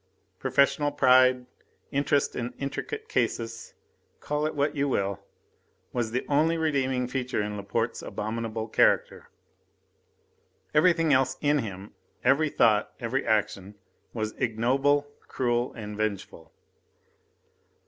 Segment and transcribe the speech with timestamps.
[0.39, 1.45] Professional pride
[1.91, 3.75] interest in intricate cases
[4.19, 5.19] call it what you will
[5.93, 9.29] was the only redeeming feature in Laporte's abominable character.
[10.73, 11.93] Everything else in him,
[12.23, 13.75] every thought, every action
[14.11, 16.51] was ignoble, cruel and vengeful.